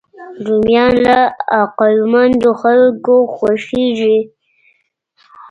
[0.45, 1.17] رومیان له
[1.61, 4.17] عقلمندو خلکو خوښېږي